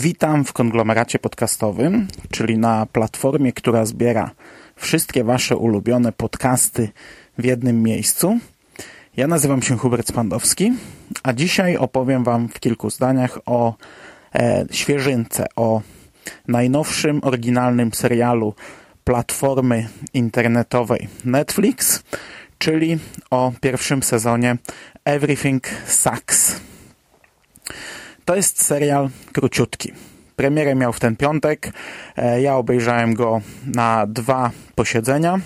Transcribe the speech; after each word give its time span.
Witam 0.00 0.44
w 0.44 0.52
konglomeracie 0.52 1.18
podcastowym, 1.18 2.08
czyli 2.30 2.58
na 2.58 2.86
platformie, 2.86 3.52
która 3.52 3.84
zbiera 3.84 4.30
wszystkie 4.76 5.24
Wasze 5.24 5.56
ulubione 5.56 6.12
podcasty 6.12 6.88
w 7.38 7.44
jednym 7.44 7.82
miejscu. 7.82 8.38
Ja 9.16 9.26
nazywam 9.26 9.62
się 9.62 9.76
Hubert 9.76 10.08
Spandowski, 10.08 10.72
a 11.22 11.32
dzisiaj 11.32 11.76
opowiem 11.76 12.24
Wam 12.24 12.48
w 12.48 12.60
kilku 12.60 12.90
zdaniach 12.90 13.38
o 13.46 13.74
e, 14.34 14.66
świeżynce, 14.70 15.46
o 15.56 15.82
najnowszym, 16.48 17.20
oryginalnym 17.22 17.92
serialu 17.92 18.54
platformy 19.04 19.88
internetowej 20.14 21.08
Netflix, 21.24 22.02
czyli 22.58 22.98
o 23.30 23.52
pierwszym 23.60 24.02
sezonie 24.02 24.56
Everything 25.04 25.66
Sucks. 25.86 26.60
To 28.28 28.36
jest 28.36 28.62
serial 28.62 29.08
króciutki. 29.32 29.92
Premierę 30.36 30.74
miał 30.74 30.92
w 30.92 31.00
ten 31.00 31.16
piątek. 31.16 31.72
E, 32.16 32.42
ja 32.42 32.56
obejrzałem 32.56 33.14
go 33.14 33.40
na 33.66 34.06
dwa 34.06 34.50
posiedzenia. 34.74 35.40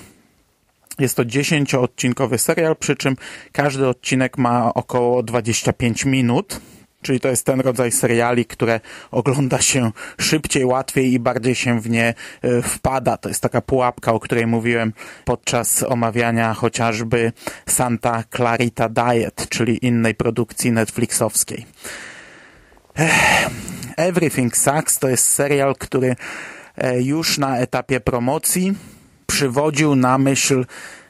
Jest 0.99 1.17
to 1.17 1.25
10-odcinkowy 1.25 2.39
serial, 2.39 2.77
przy 2.77 2.97
czym 2.97 3.17
każdy 3.53 3.89
odcinek 3.89 4.39
ma 4.39 4.75
około 4.75 5.23
25 5.23 6.05
minut. 6.05 6.61
Czyli 7.03 7.21
to 7.21 7.29
jest 7.29 7.47
ten 7.47 7.61
rodzaj 7.61 7.93
seriali, 7.93 8.45
które 8.45 8.81
ogląda 9.11 9.61
się 9.61 9.93
szybciej, 10.21 10.65
łatwiej 10.65 11.13
i 11.13 11.19
bardziej 11.19 11.55
się 11.55 11.81
w 11.81 11.91
nie 11.91 12.15
e, 12.43 12.63
wpada. 12.63 13.17
To 13.17 13.29
jest 13.29 13.43
taka 13.43 13.61
pułapka, 13.61 14.13
o 14.13 14.21
której 14.21 14.47
mówiłem 14.47 14.93
podczas 15.25 15.83
omawiania 15.83 16.55
chociażby 16.55 17.33
Santa 17.67 18.25
Clarita 18.37 18.89
Diet, 18.89 19.49
czyli 19.49 19.87
innej 19.87 20.15
produkcji 20.15 20.73
netflixowskiej. 20.73 21.67
Everything 23.97 24.57
Sucks 24.57 24.99
to 24.99 25.09
jest 25.09 25.29
serial, 25.29 25.75
który 25.77 26.17
e, 26.77 27.03
już 27.03 27.39
na 27.39 27.59
etapie 27.59 28.01
promocji 28.01 28.75
przywodził 29.27 29.95
na 29.95 30.19
myśl 30.19 30.67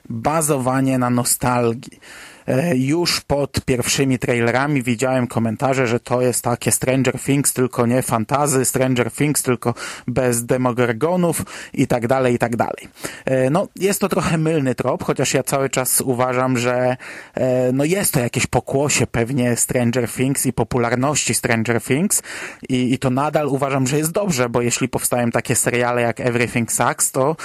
bazowanie 0.08 0.98
na 0.98 1.10
nostalgii. 1.10 2.00
E, 2.46 2.76
już 2.76 3.20
pod 3.20 3.60
pierwszymi 3.64 4.18
trailerami 4.18 4.82
widziałem 4.82 5.26
komentarze, 5.26 5.86
że 5.86 6.00
to 6.00 6.22
jest 6.22 6.44
takie 6.44 6.72
Stranger 6.72 7.20
Things, 7.20 7.52
tylko 7.52 7.86
nie 7.86 8.02
fantazy, 8.02 8.64
Stranger 8.64 9.10
Things, 9.10 9.42
tylko 9.42 9.74
bez 10.06 10.46
demogorgonów 10.46 11.42
i 11.74 11.86
tak 11.86 12.06
dalej, 12.06 12.34
i 12.34 12.38
tak 12.38 12.56
dalej. 12.56 12.88
E, 13.24 13.50
no, 13.50 13.68
jest 13.76 14.00
to 14.00 14.08
trochę 14.08 14.38
mylny 14.38 14.74
trop, 14.74 15.04
chociaż 15.04 15.34
ja 15.34 15.42
cały 15.42 15.70
czas 15.70 16.00
uważam, 16.00 16.58
że 16.58 16.96
e, 17.34 17.72
no 17.72 17.84
jest 17.84 18.12
to 18.12 18.20
jakieś 18.20 18.46
pokłosie 18.46 19.06
pewnie 19.06 19.56
Stranger 19.56 20.08
Things 20.08 20.46
i 20.46 20.52
popularności 20.52 21.34
Stranger 21.34 21.82
Things 21.82 22.22
i, 22.68 22.94
i 22.94 22.98
to 22.98 23.10
nadal 23.10 23.48
uważam, 23.48 23.86
że 23.86 23.98
jest 23.98 24.12
dobrze, 24.12 24.48
bo 24.48 24.62
jeśli 24.62 24.88
powstają 24.88 25.30
takie 25.30 25.56
seriale 25.56 26.02
jak 26.02 26.20
Everything 26.20 26.72
Sucks, 26.72 27.10
to 27.10 27.36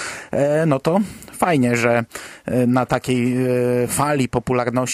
no 0.68 0.80
to 0.80 1.00
fajnie, 1.38 1.78
że 1.78 2.06
na 2.68 2.86
takiej 2.86 3.36
fali 3.88 4.30
popularności 4.30 4.87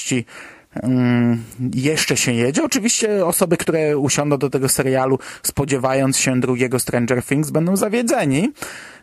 Mm, 0.74 1.44
jeszcze 1.74 2.18
się 2.18 2.32
jedzie. 2.32 2.64
Oczywiście 2.64 3.26
osoby, 3.26 3.58
które 3.58 3.98
usiądą 3.98 4.38
do 4.38 4.50
tego 4.50 4.70
serialu 4.70 5.20
spodziewając 5.44 6.18
się 6.18 6.40
drugiego 6.40 6.80
Stranger 6.80 7.24
Things 7.24 7.52
będą 7.52 7.78
zawiedzeni. 7.78 8.52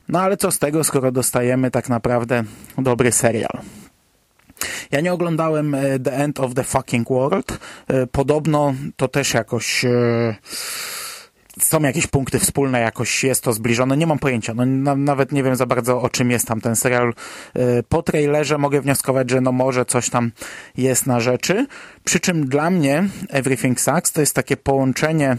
No 0.08 0.20
ale 0.20 0.36
co 0.36 0.50
z 0.50 0.58
tego, 0.58 0.84
skoro 0.84 1.12
dostajemy 1.12 1.70
tak 1.70 1.88
naprawdę 1.88 2.44
dobry 2.78 3.12
serial. 3.12 3.60
Ja 4.90 5.00
nie 5.00 5.12
oglądałem 5.12 5.74
e, 5.74 5.98
The 5.98 6.12
End 6.12 6.40
of 6.40 6.54
the 6.54 6.64
Fucking 6.64 7.08
World. 7.08 7.58
E, 7.88 8.06
podobno 8.06 8.74
to 8.96 9.08
też 9.08 9.34
jakoś 9.34 9.84
e, 9.84 9.90
są 11.60 11.80
jakieś 11.80 12.06
punkty 12.06 12.38
wspólne, 12.38 12.80
jakoś 12.80 13.24
jest 13.24 13.44
to 13.44 13.52
zbliżone, 13.52 13.96
nie 13.96 14.06
mam 14.06 14.18
pojęcia, 14.18 14.54
no, 14.54 14.66
na, 14.66 14.96
nawet 14.96 15.32
nie 15.32 15.42
wiem 15.42 15.56
za 15.56 15.66
bardzo 15.66 16.02
o 16.02 16.08
czym 16.08 16.30
jest 16.30 16.46
tam 16.46 16.60
ten 16.60 16.76
serial. 16.76 17.14
Y, 17.56 17.82
po 17.88 18.02
trailerze 18.02 18.58
mogę 18.58 18.80
wnioskować, 18.80 19.30
że 19.30 19.40
no 19.40 19.52
może 19.52 19.84
coś 19.84 20.10
tam 20.10 20.30
jest 20.76 21.06
na 21.06 21.20
rzeczy, 21.20 21.66
przy 22.04 22.20
czym 22.20 22.48
dla 22.48 22.70
mnie 22.70 23.04
Everything 23.28 23.80
Sucks 23.80 24.12
to 24.12 24.20
jest 24.20 24.34
takie 24.34 24.56
połączenie 24.56 25.36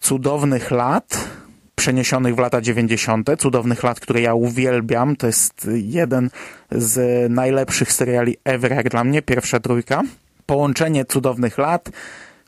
cudownych 0.00 0.70
lat, 0.70 1.28
przeniesionych 1.74 2.34
w 2.34 2.38
lata 2.38 2.60
90., 2.60 3.30
cudownych 3.38 3.82
lat, 3.82 4.00
które 4.00 4.20
ja 4.20 4.34
uwielbiam, 4.34 5.16
to 5.16 5.26
jest 5.26 5.68
jeden 5.72 6.30
z 6.70 7.30
najlepszych 7.30 7.92
seriali 7.92 8.36
ever 8.44 8.72
jak 8.72 8.90
dla 8.90 9.04
mnie, 9.04 9.22
pierwsza 9.22 9.60
trójka. 9.60 10.02
Połączenie 10.46 11.04
cudownych 11.04 11.58
lat 11.58 11.90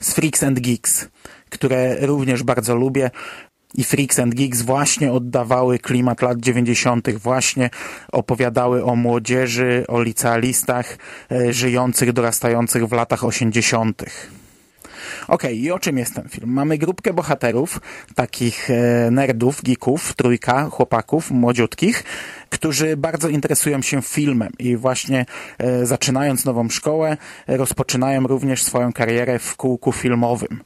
z 0.00 0.12
Freaks 0.12 0.42
and 0.42 0.60
Geeks 0.60 1.08
które 1.50 2.06
również 2.06 2.42
bardzo 2.42 2.76
lubię. 2.76 3.10
I 3.74 3.84
Freaks 3.84 4.18
and 4.18 4.34
Geeks 4.34 4.62
właśnie 4.62 5.12
oddawały 5.12 5.78
klimat 5.78 6.22
lat 6.22 6.40
90., 6.40 7.10
właśnie 7.10 7.70
opowiadały 8.12 8.84
o 8.84 8.96
młodzieży, 8.96 9.84
o 9.88 10.02
licealistach 10.02 10.98
e, 11.32 11.52
żyjących, 11.52 12.12
dorastających 12.12 12.86
w 12.86 12.92
latach 12.92 13.24
80. 13.24 14.02
Okej, 14.02 14.26
okay, 15.28 15.54
i 15.54 15.70
o 15.70 15.78
czym 15.78 15.98
jest 15.98 16.14
ten 16.14 16.28
film? 16.28 16.52
Mamy 16.52 16.78
grupkę 16.78 17.12
bohaterów, 17.12 17.80
takich 18.14 18.70
e, 18.70 19.10
nerdów, 19.10 19.62
geeków, 19.62 20.14
trójka 20.14 20.70
chłopaków 20.70 21.30
młodziutkich, 21.30 22.04
którzy 22.50 22.96
bardzo 22.96 23.28
interesują 23.28 23.82
się 23.82 24.02
filmem 24.02 24.52
i 24.58 24.76
właśnie 24.76 25.26
e, 25.58 25.86
zaczynając 25.86 26.44
nową 26.44 26.68
szkołę, 26.68 27.16
rozpoczynają 27.46 28.26
również 28.26 28.62
swoją 28.62 28.92
karierę 28.92 29.38
w 29.38 29.56
kółku 29.56 29.92
filmowym. 29.92 30.60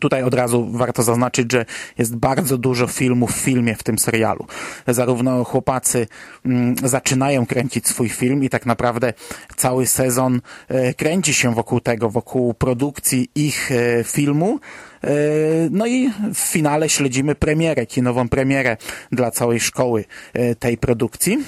Tutaj 0.00 0.22
od 0.22 0.34
razu 0.34 0.68
warto 0.70 1.02
zaznaczyć, 1.02 1.52
że 1.52 1.66
jest 1.98 2.16
bardzo 2.16 2.58
dużo 2.58 2.86
filmów 2.86 3.32
w 3.32 3.36
filmie 3.36 3.74
w 3.74 3.82
tym 3.82 3.98
serialu. 3.98 4.46
Zarówno 4.88 5.44
chłopacy 5.44 6.06
mm, 6.46 6.74
zaczynają 6.84 7.46
kręcić 7.46 7.88
swój 7.88 8.08
film 8.08 8.44
i 8.44 8.48
tak 8.48 8.66
naprawdę 8.66 9.12
cały 9.56 9.86
sezon 9.86 10.40
e, 10.68 10.94
kręci 10.94 11.34
się 11.34 11.54
wokół 11.54 11.80
tego, 11.80 12.10
wokół 12.10 12.54
produkcji 12.54 13.30
ich 13.34 13.72
e, 13.72 14.04
filmu. 14.04 14.58
E, 15.04 15.08
no 15.70 15.86
i 15.86 16.10
w 16.34 16.38
finale 16.38 16.88
śledzimy 16.88 17.34
premierę, 17.34 17.86
kinową 17.86 18.28
premierę 18.28 18.76
dla 19.12 19.30
całej 19.30 19.60
szkoły 19.60 20.04
tej 20.58 20.78
produkcji 20.78 21.38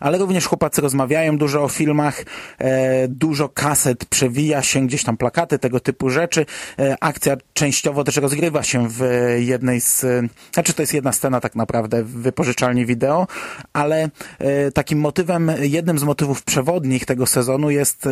ale 0.00 0.18
również 0.18 0.46
chłopacy 0.46 0.80
rozmawiają 0.80 1.38
dużo 1.38 1.64
o 1.64 1.68
filmach, 1.68 2.24
e, 2.58 3.08
dużo 3.08 3.48
kaset 3.48 4.04
przewija 4.04 4.62
się, 4.62 4.86
gdzieś 4.86 5.04
tam 5.04 5.16
plakaty, 5.16 5.58
tego 5.58 5.80
typu 5.80 6.10
rzeczy. 6.10 6.46
E, 6.78 6.96
akcja 7.00 7.36
częściowo 7.52 8.04
też 8.04 8.16
rozgrywa 8.16 8.62
się 8.62 8.88
w 8.88 9.04
jednej 9.38 9.80
z, 9.80 10.06
znaczy 10.52 10.72
to 10.72 10.82
jest 10.82 10.94
jedna 10.94 11.12
scena 11.12 11.40
tak 11.40 11.56
naprawdę 11.56 12.02
w 12.02 12.10
wypożyczalni 12.10 12.86
wideo, 12.86 13.26
ale 13.72 14.10
e, 14.38 14.70
takim 14.72 14.98
motywem, 14.98 15.52
jednym 15.60 15.98
z 15.98 16.02
motywów 16.04 16.42
przewodnich 16.42 17.04
tego 17.04 17.26
sezonu 17.26 17.70
jest 17.70 18.08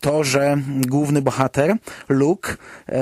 to, 0.00 0.24
że 0.24 0.58
główny 0.86 1.22
bohater, 1.22 1.74
Luke, 2.08 2.56
e, 2.88 2.98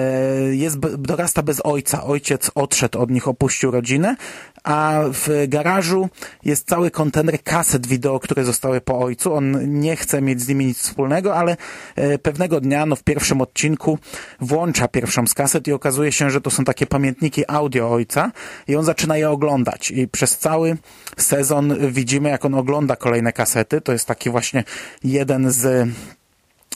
jest, 0.55 0.79
dorasta 0.79 1.43
bez 1.43 1.61
ojca. 1.65 2.05
Ojciec 2.05 2.51
odszedł 2.55 2.99
od 2.99 3.11
nich, 3.11 3.29
opuścił 3.29 3.71
rodzinę, 3.71 4.17
a 4.65 5.01
w 5.13 5.45
garażu 5.49 6.09
jest 6.45 6.69
cały 6.69 6.91
kontener 6.91 7.43
kaset 7.43 7.87
wideo, 7.87 8.21
które 8.21 8.45
zostały 8.45 8.81
po 8.81 8.99
ojcu. 8.99 9.35
On 9.35 9.81
nie 9.81 9.97
chce 9.97 10.23
mieć 10.23 10.41
z 10.43 10.49
nimi 10.49 10.67
nic 10.67 10.79
wspólnego, 10.79 11.37
ale 11.37 11.57
e, 11.97 12.19
pewnego 12.19 12.61
dnia, 12.61 12.87
no 12.87 12.97
w 12.97 13.03
pierwszym 13.03 13.41
odcinku 13.41 13.99
włącza 14.41 14.89
pierwszą 14.89 15.27
z 15.27 15.35
kaset 15.35 15.69
i 15.69 15.73
okazuje 15.73 16.13
się, 16.13 16.31
że 16.31 16.41
to 16.41 16.51
są 16.51 16.65
takie 16.65 16.87
pamiętniki 16.87 17.45
audio 17.49 17.91
ojca 17.91 18.33
i 18.69 18.77
on 18.77 18.85
zaczyna 18.85 19.17
je 19.17 19.31
oglądać 19.31 19.91
i 19.91 20.09
przez 20.09 20.39
cały 20.39 20.77
sezon 21.17 21.93
widzimy, 21.93 22.29
jak 22.29 22.45
on 22.45 22.55
ogląda 22.55 22.97
kolejne 22.97 23.33
kasety. 23.33 23.81
To 23.81 23.93
jest 23.93 24.07
taki 24.07 24.31
właśnie 24.31 24.65
jeden 25.03 25.51
z 25.51 25.89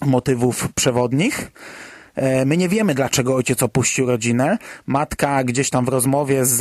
motywów 0.06 0.68
przewodnich. 0.72 1.50
E, 2.14 2.44
my 2.44 2.56
nie 2.56 2.68
wiemy, 2.68 2.94
dlaczego 2.94 3.34
ojciec 3.34 3.62
opuścił 3.62 4.06
rodzinę. 4.06 4.58
Matka 4.86 5.44
gdzieś 5.44 5.70
tam 5.70 5.84
w 5.84 5.88
rozmowie 5.88 6.44
z, 6.44 6.56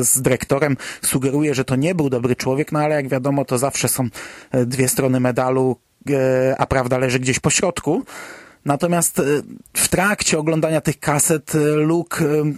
z 0.00 0.22
dyrektorem 0.22 0.76
sugeruje, 1.02 1.54
że 1.54 1.64
to 1.64 1.76
nie 1.76 1.94
był 1.94 2.10
dobry 2.10 2.36
człowiek, 2.36 2.72
no 2.72 2.78
ale 2.78 2.94
jak 2.94 3.08
wiadomo, 3.08 3.44
to 3.44 3.58
zawsze 3.58 3.88
są 3.88 4.08
dwie 4.52 4.88
strony 4.88 5.20
medalu, 5.20 5.76
e, 6.10 6.54
a 6.58 6.66
prawda 6.66 6.98
leży 6.98 7.18
gdzieś 7.18 7.38
po 7.38 7.50
środku. 7.50 8.04
Natomiast 8.64 9.18
e, 9.18 9.22
w 9.72 9.88
trakcie 9.88 10.38
oglądania 10.38 10.80
tych 10.80 11.00
kaset 11.00 11.54
e, 11.54 11.58
Luke 11.58 12.24
e, 12.24 12.52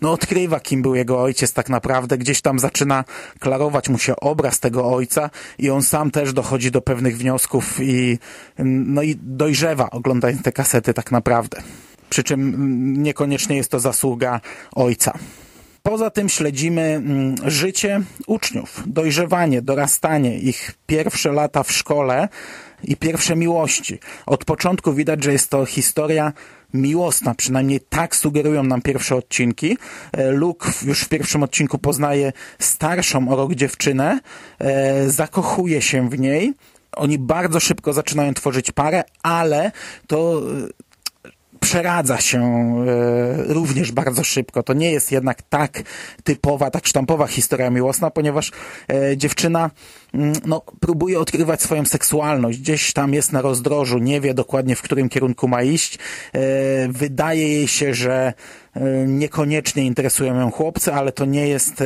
no, 0.00 0.12
odkrywa, 0.12 0.60
kim 0.60 0.82
był 0.82 0.94
jego 0.94 1.22
ojciec 1.22 1.52
tak 1.52 1.68
naprawdę. 1.68 2.18
Gdzieś 2.18 2.40
tam 2.40 2.58
zaczyna 2.58 3.04
klarować 3.38 3.88
mu 3.88 3.98
się 3.98 4.16
obraz 4.16 4.60
tego 4.60 4.92
ojca 4.92 5.30
i 5.58 5.70
on 5.70 5.82
sam 5.82 6.10
też 6.10 6.32
dochodzi 6.32 6.70
do 6.70 6.82
pewnych 6.82 7.18
wniosków 7.18 7.80
i, 7.80 8.18
no, 8.64 9.02
i 9.02 9.16
dojrzewa 9.22 9.90
oglądając 9.90 10.42
te 10.42 10.52
kasety 10.52 10.94
tak 10.94 11.12
naprawdę. 11.12 11.62
Przy 12.10 12.24
czym 12.24 13.02
niekoniecznie 13.02 13.56
jest 13.56 13.70
to 13.70 13.80
zasługa 13.80 14.40
ojca. 14.72 15.12
Poza 15.82 16.10
tym 16.10 16.28
śledzimy 16.28 16.82
mm, 16.82 17.34
życie 17.46 18.00
uczniów, 18.26 18.82
dojrzewanie, 18.86 19.62
dorastanie, 19.62 20.38
ich 20.38 20.74
pierwsze 20.86 21.32
lata 21.32 21.62
w 21.62 21.72
szkole 21.72 22.28
i 22.84 22.96
pierwsze 22.96 23.36
miłości. 23.36 23.98
Od 24.26 24.44
początku 24.44 24.92
widać, 24.92 25.24
że 25.24 25.32
jest 25.32 25.50
to 25.50 25.66
historia 25.66 26.32
miłosna, 26.74 27.34
przynajmniej 27.34 27.80
tak 27.80 28.16
sugerują 28.16 28.62
nam 28.62 28.82
pierwsze 28.82 29.16
odcinki. 29.16 29.78
E, 30.12 30.30
Luke 30.30 30.70
już 30.86 31.02
w 31.02 31.08
pierwszym 31.08 31.42
odcinku 31.42 31.78
poznaje 31.78 32.32
starszą 32.58 33.28
o 33.28 33.36
rok 33.36 33.54
dziewczynę, 33.54 34.20
e, 34.58 35.10
zakochuje 35.10 35.82
się 35.82 36.10
w 36.10 36.18
niej. 36.18 36.52
Oni 36.96 37.18
bardzo 37.18 37.60
szybko 37.60 37.92
zaczynają 37.92 38.34
tworzyć 38.34 38.72
parę, 38.72 39.04
ale 39.22 39.72
to 40.06 40.42
przeradza 41.62 42.20
się 42.20 42.40
e, 42.40 43.52
również 43.52 43.92
bardzo 43.92 44.24
szybko. 44.24 44.62
To 44.62 44.72
nie 44.72 44.92
jest 44.92 45.12
jednak 45.12 45.42
tak 45.42 45.82
typowa, 46.24 46.70
tak 46.70 46.86
sztampowa 46.86 47.26
historia 47.26 47.70
miłosna, 47.70 48.10
ponieważ 48.10 48.52
e, 48.88 49.16
dziewczyna 49.16 49.70
mm, 50.14 50.32
no, 50.46 50.62
próbuje 50.80 51.20
odkrywać 51.20 51.62
swoją 51.62 51.84
seksualność. 51.84 52.58
Gdzieś 52.58 52.92
tam 52.92 53.14
jest 53.14 53.32
na 53.32 53.42
rozdrożu, 53.42 53.98
nie 53.98 54.20
wie 54.20 54.34
dokładnie, 54.34 54.76
w 54.76 54.82
którym 54.82 55.08
kierunku 55.08 55.48
ma 55.48 55.62
iść. 55.62 55.98
E, 55.98 56.38
wydaje 56.88 57.48
jej 57.48 57.68
się, 57.68 57.94
że 57.94 58.32
niekoniecznie 59.06 59.84
interesują 59.84 60.40
ją 60.40 60.50
chłopcy, 60.50 60.92
ale 60.92 61.12
to 61.12 61.24
nie 61.24 61.48
jest, 61.48 61.84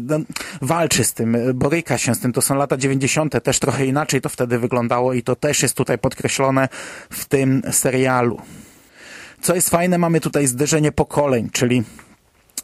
no, 0.00 0.18
walczy 0.62 1.04
z 1.04 1.12
tym, 1.12 1.36
boryka 1.54 1.98
się 1.98 2.14
z 2.14 2.20
tym. 2.20 2.32
To 2.32 2.42
są 2.42 2.54
lata 2.54 2.76
90. 2.76 3.42
też 3.42 3.58
trochę 3.58 3.86
inaczej 3.86 4.20
to 4.20 4.28
wtedy 4.28 4.58
wyglądało 4.58 5.12
i 5.12 5.22
to 5.22 5.36
też 5.36 5.62
jest 5.62 5.74
tutaj 5.74 5.98
podkreślone 5.98 6.68
w 7.10 7.24
tym 7.24 7.62
serialu. 7.70 8.40
Co 9.40 9.54
jest 9.54 9.70
fajne, 9.70 9.98
mamy 9.98 10.20
tutaj 10.20 10.46
zderzenie 10.46 10.92
pokoleń, 10.92 11.50
czyli 11.52 11.82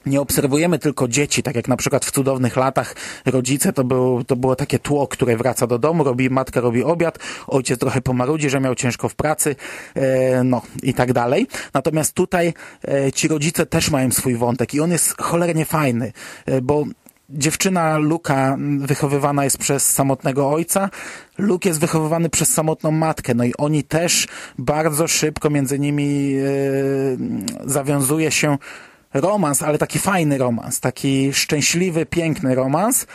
nie 0.06 0.20
obserwujemy 0.20 0.78
tylko 0.78 1.08
dzieci, 1.08 1.42
tak 1.42 1.56
jak 1.56 1.68
na 1.68 1.76
przykład 1.76 2.04
w 2.04 2.10
cudownych 2.10 2.56
latach 2.56 2.94
rodzice 3.26 3.72
to, 3.72 3.84
był, 3.84 4.24
to 4.24 4.36
było 4.36 4.56
takie 4.56 4.78
tło, 4.78 5.08
które 5.08 5.36
wraca 5.36 5.66
do 5.66 5.78
domu, 5.78 6.04
robi, 6.04 6.30
matka 6.30 6.60
robi 6.60 6.84
obiad, 6.84 7.18
ojciec 7.46 7.80
trochę 7.80 8.00
pomarudzi, 8.00 8.50
że 8.50 8.60
miał 8.60 8.74
ciężko 8.74 9.08
w 9.08 9.14
pracy, 9.14 9.56
e, 9.94 10.44
no 10.44 10.62
i 10.82 10.94
tak 10.94 11.12
dalej. 11.12 11.46
Natomiast 11.74 12.14
tutaj 12.14 12.54
e, 12.88 13.12
ci 13.12 13.28
rodzice 13.28 13.66
też 13.66 13.90
mają 13.90 14.10
swój 14.10 14.34
wątek 14.34 14.74
i 14.74 14.80
on 14.80 14.90
jest 14.90 15.20
cholernie 15.20 15.64
fajny, 15.64 16.12
e, 16.46 16.60
bo 16.60 16.84
dziewczyna 17.32 17.98
Luka 17.98 18.56
wychowywana 18.78 19.44
jest 19.44 19.58
przez 19.58 19.92
samotnego 19.92 20.50
ojca, 20.50 20.90
Luke 21.38 21.68
jest 21.68 21.80
wychowywany 21.80 22.30
przez 22.30 22.52
samotną 22.54 22.90
matkę, 22.90 23.34
no 23.34 23.44
i 23.44 23.52
oni 23.58 23.84
też 23.84 24.28
bardzo 24.58 25.08
szybko 25.08 25.50
między 25.50 25.78
nimi 25.78 26.30
yy, 26.30 27.18
zawiązuje 27.64 28.30
się 28.30 28.58
romans, 29.14 29.62
ale 29.62 29.78
taki 29.78 29.98
fajny 29.98 30.38
romans, 30.38 30.80
taki 30.80 31.32
szczęśliwy, 31.32 32.06
piękny 32.06 32.54
romans, 32.54 33.06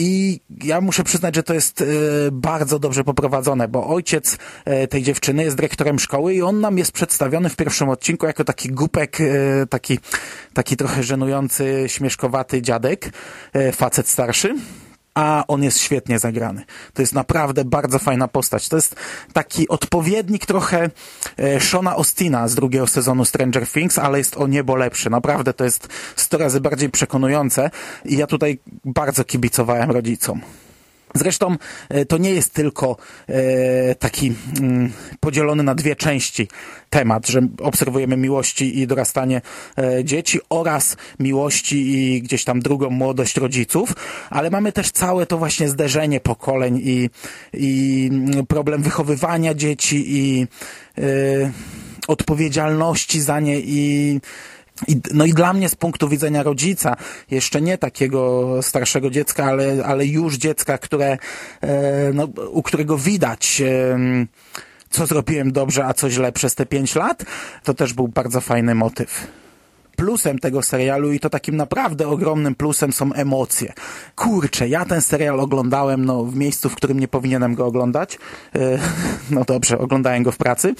i 0.00 0.40
ja 0.64 0.80
muszę 0.80 1.04
przyznać, 1.04 1.34
że 1.34 1.42
to 1.42 1.54
jest 1.54 1.80
e, 1.80 1.84
bardzo 2.32 2.78
dobrze 2.78 3.04
poprowadzone, 3.04 3.68
bo 3.68 3.86
ojciec 3.86 4.38
e, 4.64 4.86
tej 4.86 5.02
dziewczyny 5.02 5.44
jest 5.44 5.56
dyrektorem 5.56 5.98
szkoły 5.98 6.34
i 6.34 6.42
on 6.42 6.60
nam 6.60 6.78
jest 6.78 6.92
przedstawiony 6.92 7.48
w 7.48 7.56
pierwszym 7.56 7.88
odcinku 7.88 8.26
jako 8.26 8.44
taki 8.44 8.68
głupek, 8.68 9.20
e, 9.20 9.66
taki, 9.66 9.98
taki 10.54 10.76
trochę 10.76 11.02
żenujący, 11.02 11.84
śmieszkowaty 11.86 12.62
dziadek, 12.62 13.12
facet 13.72 14.08
starszy 14.08 14.54
a 15.14 15.44
on 15.48 15.62
jest 15.62 15.78
świetnie 15.78 16.18
zagrany. 16.18 16.64
To 16.94 17.02
jest 17.02 17.14
naprawdę 17.14 17.64
bardzo 17.64 17.98
fajna 17.98 18.28
postać. 18.28 18.68
To 18.68 18.76
jest 18.76 18.96
taki 19.32 19.68
odpowiednik 19.68 20.46
trochę 20.46 20.90
e, 21.36 21.60
Shona 21.60 21.96
Ostina 21.96 22.48
z 22.48 22.54
drugiego 22.54 22.86
sezonu 22.86 23.24
Stranger 23.24 23.66
Things, 23.66 23.98
ale 23.98 24.18
jest 24.18 24.36
o 24.36 24.46
niebo 24.46 24.76
lepszy. 24.76 25.10
Naprawdę 25.10 25.52
to 25.52 25.64
jest 25.64 25.88
100 26.16 26.38
razy 26.38 26.60
bardziej 26.60 26.90
przekonujące 26.90 27.70
i 28.04 28.16
ja 28.16 28.26
tutaj 28.26 28.58
bardzo 28.84 29.24
kibicowałem 29.24 29.90
rodzicom. 29.90 30.40
Zresztą 31.14 31.56
e, 31.88 32.04
to 32.04 32.18
nie 32.18 32.30
jest 32.30 32.54
tylko 32.54 32.96
e, 33.28 33.94
taki 33.94 34.32
mm, 34.60 34.92
podzielony 35.20 35.62
na 35.62 35.74
dwie 35.74 35.96
części 35.96 36.48
temat, 36.90 37.26
że 37.26 37.40
obserwujemy 37.62 38.16
miłości 38.16 38.78
i 38.78 38.86
dorastanie 38.86 39.40
e, 39.78 40.04
dzieci 40.04 40.40
oraz 40.50 40.96
miłości 41.18 41.76
i 41.94 42.22
gdzieś 42.22 42.44
tam 42.44 42.60
drugą 42.60 42.90
młodość 42.90 43.36
rodziców, 43.36 43.92
ale 44.30 44.50
mamy 44.50 44.72
też 44.72 44.90
całe 44.90 45.26
to 45.26 45.38
właśnie 45.38 45.68
zderzenie 45.68 46.20
pokoleń 46.20 46.80
i, 46.84 47.10
i 47.52 48.10
mm, 48.12 48.46
problem 48.46 48.82
wychowywania 48.82 49.54
dzieci 49.54 50.04
i 50.06 50.46
odpowiedzialności 52.08 53.20
za 53.20 53.40
nie 53.40 53.60
i 53.60 54.20
i, 54.88 55.00
no 55.14 55.24
i 55.24 55.32
dla 55.32 55.52
mnie 55.52 55.68
z 55.68 55.74
punktu 55.74 56.08
widzenia 56.08 56.42
rodzica, 56.42 56.96
jeszcze 57.30 57.60
nie 57.60 57.78
takiego 57.78 58.48
starszego 58.62 59.10
dziecka, 59.10 59.44
ale, 59.44 59.84
ale 59.84 60.06
już 60.06 60.36
dziecka, 60.36 60.78
które, 60.78 61.18
e, 61.60 62.12
no, 62.14 62.24
u 62.50 62.62
którego 62.62 62.98
widać, 62.98 63.60
e, 63.60 63.98
co 64.90 65.06
zrobiłem 65.06 65.52
dobrze, 65.52 65.86
a 65.86 65.94
co 65.94 66.10
źle 66.10 66.32
przez 66.32 66.54
te 66.54 66.66
pięć 66.66 66.94
lat, 66.94 67.24
to 67.64 67.74
też 67.74 67.92
był 67.92 68.08
bardzo 68.08 68.40
fajny 68.40 68.74
motyw 68.74 69.39
plusem 70.00 70.38
tego 70.38 70.62
serialu 70.62 71.12
i 71.12 71.20
to 71.20 71.30
takim 71.30 71.56
naprawdę 71.56 72.08
ogromnym 72.08 72.54
plusem 72.54 72.92
są 72.92 73.12
emocje. 73.12 73.72
Kurczę, 74.16 74.68
ja 74.68 74.84
ten 74.84 75.00
serial 75.00 75.40
oglądałem 75.40 76.04
no, 76.04 76.24
w 76.24 76.36
miejscu, 76.36 76.68
w 76.68 76.74
którym 76.74 77.00
nie 77.00 77.08
powinienem 77.08 77.54
go 77.54 77.66
oglądać. 77.66 78.18
E, 78.54 78.78
no 79.34 79.44
dobrze, 79.44 79.78
oglądałem 79.78 80.22
go 80.22 80.32
w 80.32 80.36
pracy, 80.36 80.74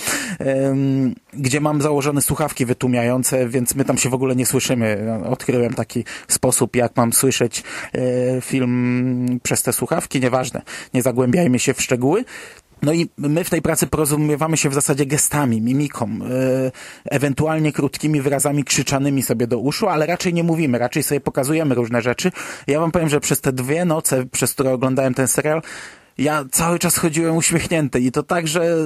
gdzie 1.33 1.61
mam 1.61 1.83
założone 1.83 2.23
słuchawki 2.23 2.67
wytłumiające, 2.67 3.49
więc 3.49 3.75
my 3.75 3.85
tam 3.85 3.99
się 3.99 4.11
w 4.11 4.15
ogóle 4.15 4.37
nie 4.37 4.47
słyszymy. 4.47 5.21
Odkryłem 5.25 5.75
taki 5.75 6.05
sposób, 6.29 6.77
jak 6.77 6.97
mam 6.97 7.13
słyszeć 7.13 7.63
e, 7.93 8.41
film 8.41 9.41
przez 9.43 9.63
te 9.63 9.73
słuchawki. 9.73 10.21
Nieważne, 10.21 10.63
nie 10.95 11.03
zagłębiajmy 11.03 11.59
się 11.59 11.75
w 11.75 11.83
szczegóły. 11.83 12.25
No 12.83 12.93
i 12.93 13.09
my 13.19 13.45
w 13.45 13.51
tej 13.51 13.63
pracy 13.63 13.87
porozumiewamy 13.87 14.57
się 14.57 14.69
w 14.71 14.75
zasadzie 14.75 15.07
gestami, 15.07 15.61
mimiką, 15.61 16.09
yy, 16.19 16.73
ewentualnie 17.05 17.73
krótkimi 17.73 18.21
wyrazami 18.21 18.65
krzyczanymi 18.65 19.23
sobie 19.23 19.47
do 19.47 19.59
uszu, 19.59 19.89
ale 19.89 20.07
raczej 20.07 20.35
nie 20.35 20.45
mówimy, 20.45 20.79
raczej 20.79 21.03
sobie 21.03 21.21
pokazujemy 21.21 21.75
różne 21.75 22.03
rzeczy. 22.03 22.33
Ja 22.67 22.81
wam 22.81 22.91
powiem, 22.91 23.09
że 23.09 23.21
przez 23.21 23.41
te 23.41 23.53
dwie 23.53 23.85
noce, 23.85 24.27
przez 24.27 24.53
które 24.53 24.73
oglądałem 24.73 25.15
ten 25.15 25.29
serial, 25.29 25.63
ja 26.19 26.45
cały 26.51 26.79
czas 26.79 26.97
chodziłem 26.97 27.37
uśmiechnięty 27.37 28.01
i 28.01 28.13
to 28.13 28.23
tak, 28.23 28.49
że 28.49 28.63
e, 28.63 28.77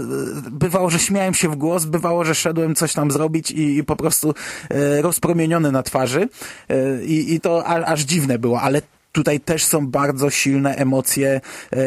bywało, 0.51 0.91
że 0.91 0.99
śmiałem 0.99 1.35
się 1.35 1.49
w 1.49 1.57
głos, 1.57 1.85
bywało, 1.85 2.25
że 2.25 2.35
szedłem 2.35 2.75
coś 2.75 2.93
tam 2.93 3.11
zrobić 3.11 3.51
i, 3.51 3.77
i 3.77 3.85
po 3.85 3.97
prostu 3.97 4.35
e, 4.71 5.03
rozpromieniony 5.03 5.73
na 5.73 5.83
twarzy 5.83 6.29
e, 6.69 7.05
i, 7.05 7.35
i 7.35 7.41
to 7.41 7.67
a, 7.67 7.85
aż 7.85 8.01
dziwne 8.01 8.39
było, 8.39 8.61
ale 8.61 8.83
tutaj 9.15 9.41
też 9.41 9.65
są 9.65 9.87
bardzo 9.87 10.31
silne 10.31 10.75
emocje 10.77 11.41
e, 11.73 11.81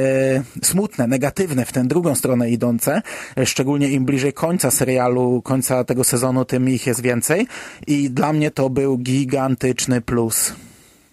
smutne, 0.63 1.07
negatywne, 1.07 1.65
w 1.65 1.71
tę 1.71 1.83
drugą 1.83 2.15
stronę 2.15 2.49
idące. 2.49 3.01
E, 3.37 3.45
szczególnie 3.45 3.89
im 3.89 4.05
bliżej 4.05 4.33
końca 4.33 4.71
serialu, 4.71 5.41
końca 5.41 5.83
tego 5.83 6.03
sezonu, 6.03 6.45
tym 6.45 6.69
ich 6.69 6.87
jest 6.87 7.01
więcej. 7.01 7.47
I 7.87 8.09
dla 8.09 8.33
mnie 8.33 8.51
to 8.51 8.69
był 8.69 8.97
gigantyczny 8.97 10.01
plus. 10.01 10.53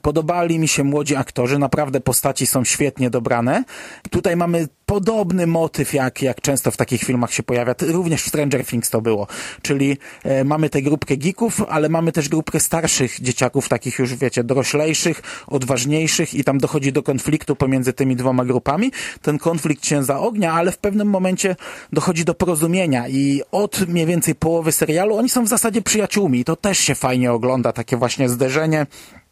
Podobali 0.02 0.59
mi 0.59 0.68
się 0.68 0.85
młodzi 0.85 1.16
aktorzy, 1.16 1.59
naprawdę 1.59 2.00
postaci 2.00 2.47
są 2.47 2.64
świetnie 2.64 3.11
dobrane. 3.11 3.64
Tutaj 4.11 4.37
mamy 4.37 4.68
podobny 4.94 5.46
motyw, 5.46 5.94
jak, 5.94 6.22
jak 6.22 6.40
często 6.40 6.70
w 6.70 6.76
takich 6.76 7.02
filmach 7.02 7.32
się 7.32 7.42
pojawia. 7.42 7.74
Również 7.80 8.22
w 8.22 8.28
Stranger 8.28 8.66
Things 8.66 8.90
to 8.90 9.00
było. 9.00 9.26
Czyli 9.62 9.96
e, 10.24 10.44
mamy 10.44 10.70
tę 10.70 10.82
grupkę 10.82 11.16
geeków, 11.16 11.62
ale 11.68 11.88
mamy 11.88 12.12
też 12.12 12.28
grupkę 12.28 12.60
starszych 12.60 13.20
dzieciaków, 13.20 13.68
takich 13.68 13.98
już 13.98 14.14
wiecie, 14.14 14.44
doroślejszych, 14.44 15.22
odważniejszych 15.46 16.34
i 16.34 16.44
tam 16.44 16.58
dochodzi 16.58 16.92
do 16.92 17.02
konfliktu 17.02 17.56
pomiędzy 17.56 17.92
tymi 17.92 18.16
dwoma 18.16 18.44
grupami. 18.44 18.92
Ten 19.22 19.38
konflikt 19.38 19.86
się 19.86 20.04
zaognia, 20.04 20.52
ale 20.52 20.72
w 20.72 20.78
pewnym 20.78 21.08
momencie 21.08 21.56
dochodzi 21.92 22.24
do 22.24 22.34
porozumienia 22.34 23.08
i 23.08 23.42
od 23.52 23.88
mniej 23.88 24.06
więcej 24.06 24.34
połowy 24.34 24.72
serialu 24.72 25.16
oni 25.16 25.28
są 25.28 25.44
w 25.44 25.48
zasadzie 25.48 25.82
przyjaciółmi 25.82 26.40
i 26.40 26.44
to 26.44 26.56
też 26.56 26.78
się 26.78 26.94
fajnie 26.94 27.32
ogląda, 27.32 27.72
takie 27.72 27.96
właśnie 27.96 28.28
zderzenie 28.28 28.86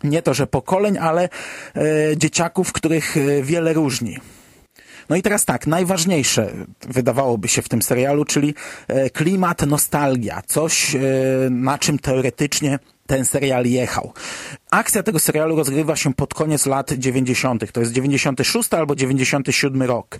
nie 0.04 0.22
to, 0.22 0.34
że 0.34 0.46
pokoleń, 0.46 0.98
ale 0.98 1.28
e, 1.76 2.16
dzieciaków, 2.16 2.72
których 2.72 3.16
e, 3.16 3.42
wiele 3.42 3.72
różni. 3.72 4.18
No 5.08 5.16
i 5.16 5.22
teraz 5.22 5.44
tak, 5.44 5.66
najważniejsze 5.66 6.52
wydawałoby 6.88 7.48
się 7.48 7.62
w 7.62 7.68
tym 7.68 7.82
serialu, 7.82 8.24
czyli 8.24 8.54
e, 8.88 9.10
klimat, 9.10 9.66
nostalgia, 9.66 10.42
coś 10.46 10.94
e, 10.94 11.00
na 11.50 11.78
czym 11.78 11.98
teoretycznie 11.98 12.78
ten 13.06 13.24
serial 13.24 13.66
jechał. 13.66 14.12
Akcja 14.70 15.02
tego 15.02 15.18
serialu 15.18 15.56
rozgrywa 15.56 15.96
się 15.96 16.14
pod 16.14 16.34
koniec 16.34 16.66
lat 16.66 16.92
90. 16.92 17.72
To 17.72 17.80
jest 17.80 17.92
96 17.92 18.74
albo 18.74 18.94
97 18.96 19.82
rok. 19.82 20.18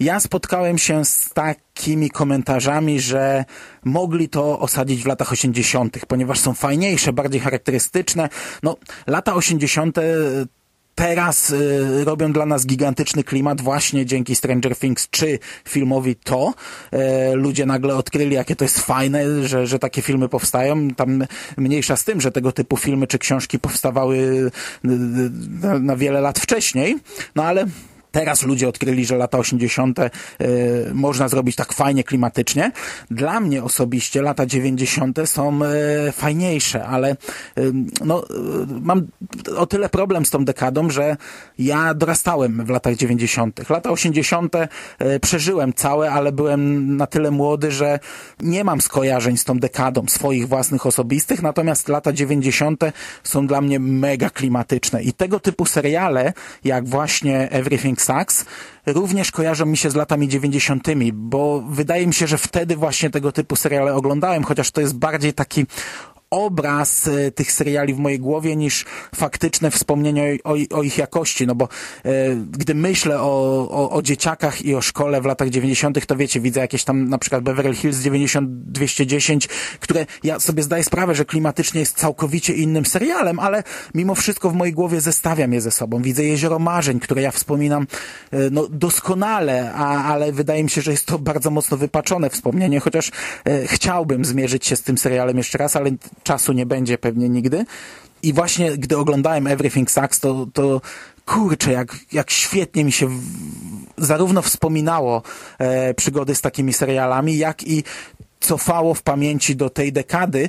Ja 0.00 0.20
spotkałem 0.20 0.78
się 0.78 1.04
z 1.04 1.30
takimi 1.30 2.10
komentarzami, 2.10 3.00
że 3.00 3.44
mogli 3.84 4.28
to 4.28 4.58
osadzić 4.58 5.02
w 5.02 5.06
latach 5.06 5.32
80., 5.32 6.06
ponieważ 6.08 6.40
są 6.40 6.54
fajniejsze, 6.54 7.12
bardziej 7.12 7.40
charakterystyczne. 7.40 8.28
No, 8.62 8.76
lata 9.06 9.34
80 9.34 9.98
teraz 11.00 11.50
y, 11.50 12.04
robią 12.04 12.32
dla 12.32 12.46
nas 12.46 12.66
gigantyczny 12.66 13.24
klimat 13.24 13.60
właśnie 13.60 14.06
dzięki 14.06 14.36
Stranger 14.36 14.76
Things 14.76 15.10
czy 15.10 15.38
filmowi 15.68 16.16
To. 16.16 16.54
E, 16.92 17.34
ludzie 17.34 17.66
nagle 17.66 17.96
odkryli, 17.96 18.34
jakie 18.34 18.56
to 18.56 18.64
jest 18.64 18.80
fajne, 18.80 19.48
że, 19.48 19.66
że 19.66 19.78
takie 19.78 20.02
filmy 20.02 20.28
powstają. 20.28 20.90
Tam 20.90 21.24
mniejsza 21.56 21.96
z 21.96 22.04
tym, 22.04 22.20
że 22.20 22.32
tego 22.32 22.52
typu 22.52 22.76
filmy 22.76 23.06
czy 23.06 23.18
książki 23.18 23.58
powstawały 23.58 24.16
y, 24.16 24.50
na, 25.62 25.78
na 25.78 25.96
wiele 25.96 26.20
lat 26.20 26.38
wcześniej, 26.38 26.96
no 27.34 27.44
ale 27.44 27.66
Teraz 28.10 28.42
ludzie 28.42 28.68
odkryli, 28.68 29.04
że 29.04 29.16
lata 29.16 29.38
80. 29.38 29.98
Y, 29.98 30.10
można 30.94 31.28
zrobić 31.28 31.56
tak 31.56 31.72
fajnie, 31.72 32.04
klimatycznie. 32.04 32.72
Dla 33.10 33.40
mnie 33.40 33.64
osobiście 33.64 34.22
lata 34.22 34.46
90. 34.46 35.18
są 35.24 35.60
y, 35.64 36.12
fajniejsze, 36.12 36.84
ale 36.84 37.12
y, 37.58 37.72
no, 38.04 38.24
mam 38.80 39.06
o 39.56 39.66
tyle 39.66 39.88
problem 39.88 40.26
z 40.26 40.30
tą 40.30 40.44
dekadą, 40.44 40.90
że 40.90 41.16
ja 41.58 41.94
dorastałem 41.94 42.64
w 42.64 42.68
latach 42.70 42.96
90. 42.96 43.70
Lata 43.70 43.90
80. 43.90 44.56
przeżyłem 45.20 45.72
całe, 45.72 46.10
ale 46.10 46.32
byłem 46.32 46.96
na 46.96 47.06
tyle 47.06 47.30
młody, 47.30 47.70
że 47.70 47.98
nie 48.40 48.64
mam 48.64 48.80
skojarzeń 48.80 49.36
z 49.36 49.44
tą 49.44 49.58
dekadą 49.58 50.06
swoich 50.06 50.48
własnych 50.48 50.86
osobistych, 50.86 51.42
natomiast 51.42 51.88
lata 51.88 52.12
90. 52.12 52.84
są 53.24 53.46
dla 53.46 53.60
mnie 53.60 53.80
mega 53.80 54.30
klimatyczne 54.30 55.02
i 55.02 55.12
tego 55.12 55.40
typu 55.40 55.66
seriale, 55.66 56.32
jak 56.64 56.88
właśnie 56.88 57.50
Everything 57.50 57.99
Sax 58.00 58.44
również 58.86 59.30
kojarzą 59.30 59.66
mi 59.66 59.76
się 59.76 59.90
z 59.90 59.94
latami 59.94 60.28
90., 60.28 60.88
bo 61.12 61.60
wydaje 61.68 62.06
mi 62.06 62.14
się, 62.14 62.26
że 62.26 62.38
wtedy 62.38 62.76
właśnie 62.76 63.10
tego 63.10 63.32
typu 63.32 63.56
seriale 63.56 63.94
oglądałem, 63.94 64.44
chociaż 64.44 64.70
to 64.70 64.80
jest 64.80 64.98
bardziej 64.98 65.32
taki 65.32 65.66
obraz 66.30 67.08
e, 67.08 67.30
tych 67.30 67.52
seriali 67.52 67.94
w 67.94 67.98
mojej 67.98 68.18
głowie 68.18 68.56
niż 68.56 68.84
faktyczne 69.14 69.70
wspomnienie 69.70 70.38
o, 70.44 70.50
o, 70.50 70.78
o 70.78 70.82
ich 70.82 70.98
jakości, 70.98 71.46
no 71.46 71.54
bo 71.54 71.68
e, 72.04 72.08
gdy 72.50 72.74
myślę 72.74 73.20
o, 73.20 73.68
o, 73.70 73.90
o, 73.90 74.02
dzieciakach 74.02 74.62
i 74.62 74.74
o 74.74 74.80
szkole 74.80 75.20
w 75.20 75.24
latach 75.24 75.48
90., 75.48 76.06
to 76.06 76.16
wiecie, 76.16 76.40
widzę 76.40 76.60
jakieś 76.60 76.84
tam 76.84 77.08
na 77.08 77.18
przykład 77.18 77.42
Beverly 77.42 77.74
Hills 77.74 77.98
90-210, 77.98 79.48
które 79.80 80.06
ja 80.24 80.40
sobie 80.40 80.62
zdaję 80.62 80.84
sprawę, 80.84 81.14
że 81.14 81.24
klimatycznie 81.24 81.80
jest 81.80 81.96
całkowicie 81.96 82.54
innym 82.54 82.86
serialem, 82.86 83.38
ale 83.38 83.62
mimo 83.94 84.14
wszystko 84.14 84.50
w 84.50 84.54
mojej 84.54 84.74
głowie 84.74 85.00
zestawiam 85.00 85.52
je 85.52 85.60
ze 85.60 85.70
sobą. 85.70 86.02
Widzę 86.02 86.24
Jezioro 86.24 86.58
Marzeń, 86.58 87.00
które 87.00 87.22
ja 87.22 87.30
wspominam 87.30 87.86
e, 88.30 88.50
no, 88.50 88.66
doskonale, 88.68 89.72
a, 89.72 90.04
ale 90.04 90.32
wydaje 90.32 90.64
mi 90.64 90.70
się, 90.70 90.82
że 90.82 90.90
jest 90.90 91.06
to 91.06 91.18
bardzo 91.18 91.50
mocno 91.50 91.76
wypaczone 91.76 92.30
wspomnienie, 92.30 92.80
chociaż 92.80 93.10
e, 93.44 93.66
chciałbym 93.66 94.24
zmierzyć 94.24 94.66
się 94.66 94.76
z 94.76 94.82
tym 94.82 94.98
serialem 94.98 95.36
jeszcze 95.36 95.58
raz, 95.58 95.76
ale 95.76 95.90
czasu 96.22 96.52
nie 96.52 96.66
będzie 96.66 96.98
pewnie 96.98 97.28
nigdy. 97.28 97.64
I 98.22 98.32
właśnie 98.32 98.78
gdy 98.78 98.98
oglądałem 98.98 99.46
Everything 99.46 99.90
Sucks, 99.90 100.20
to, 100.20 100.46
to 100.52 100.80
kurczę, 101.26 101.72
jak, 101.72 101.96
jak 102.12 102.30
świetnie 102.30 102.84
mi 102.84 102.92
się 102.92 103.06
w, 103.06 103.20
zarówno 103.98 104.42
wspominało 104.42 105.22
e, 105.58 105.94
przygody 105.94 106.34
z 106.34 106.40
takimi 106.40 106.72
serialami, 106.72 107.38
jak 107.38 107.62
i 107.62 107.84
cofało 108.40 108.94
w 108.94 109.02
pamięci 109.02 109.56
do 109.56 109.70
tej 109.70 109.92
dekady, 109.92 110.48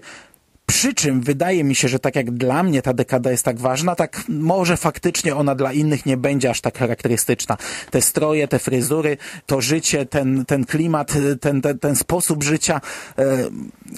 przy 0.72 0.94
czym 0.94 1.22
wydaje 1.22 1.64
mi 1.64 1.76
się, 1.76 1.88
że 1.88 2.00
tak 2.00 2.16
jak 2.16 2.32
dla 2.32 2.64
mnie 2.64 2.82
ta 2.82 2.94
dekada 2.94 3.32
jest 3.32 3.46
tak 3.46 3.60
ważna, 3.60 3.96
tak 3.96 4.24
może 4.30 4.78
faktycznie 4.78 5.36
ona 5.36 5.56
dla 5.56 5.74
innych 5.74 6.06
nie 6.06 6.18
będzie 6.18 6.50
aż 6.50 6.62
tak 6.62 6.78
charakterystyczna. 6.78 7.58
Te 7.90 8.02
stroje, 8.02 8.48
te 8.48 8.60
fryzury, 8.60 9.18
to 9.46 9.62
życie, 9.62 10.06
ten, 10.06 10.46
ten 10.46 10.66
klimat, 10.66 11.14
ten, 11.42 11.62
ten, 11.62 11.80
ten 11.80 11.96
sposób 11.96 12.44
życia, 12.44 12.82
e, 13.18 13.50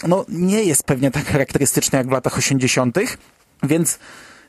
no 0.07 0.25
nie 0.29 0.63
jest 0.63 0.83
pewnie 0.83 1.11
tak 1.11 1.25
charakterystyczny 1.25 1.97
jak 1.97 2.07
w 2.07 2.11
latach 2.11 2.37
80., 2.37 2.97
więc 3.63 3.99